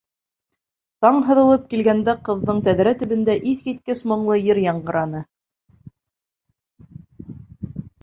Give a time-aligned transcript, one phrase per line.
[1.05, 5.25] Таң һыҙылып килгәндә ҡыҙҙың тәҙрә төбөндә иҫ киткес моңло йыр яңғыраны: